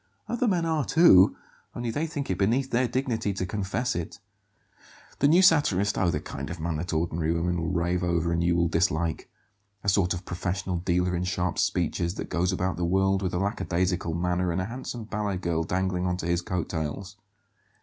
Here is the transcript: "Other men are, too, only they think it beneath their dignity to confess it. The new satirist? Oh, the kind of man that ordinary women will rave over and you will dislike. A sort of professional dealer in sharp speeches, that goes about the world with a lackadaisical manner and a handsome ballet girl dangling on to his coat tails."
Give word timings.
"Other 0.27 0.47
men 0.47 0.65
are, 0.65 0.83
too, 0.83 1.35
only 1.75 1.91
they 1.91 2.07
think 2.07 2.31
it 2.31 2.37
beneath 2.39 2.71
their 2.71 2.87
dignity 2.87 3.33
to 3.33 3.45
confess 3.45 3.95
it. 3.95 4.17
The 5.19 5.27
new 5.27 5.43
satirist? 5.43 5.95
Oh, 5.95 6.09
the 6.09 6.19
kind 6.19 6.49
of 6.49 6.59
man 6.59 6.77
that 6.77 6.91
ordinary 6.91 7.31
women 7.31 7.61
will 7.61 7.69
rave 7.69 8.03
over 8.03 8.31
and 8.33 8.43
you 8.43 8.55
will 8.55 8.67
dislike. 8.67 9.29
A 9.83 9.89
sort 9.89 10.15
of 10.15 10.25
professional 10.25 10.77
dealer 10.77 11.15
in 11.15 11.23
sharp 11.25 11.59
speeches, 11.59 12.15
that 12.15 12.29
goes 12.31 12.51
about 12.51 12.77
the 12.77 12.83
world 12.83 13.21
with 13.21 13.35
a 13.35 13.37
lackadaisical 13.37 14.15
manner 14.15 14.51
and 14.51 14.59
a 14.59 14.65
handsome 14.65 15.03
ballet 15.03 15.37
girl 15.37 15.63
dangling 15.63 16.07
on 16.07 16.17
to 16.17 16.25
his 16.25 16.41
coat 16.41 16.69
tails." 16.69 17.15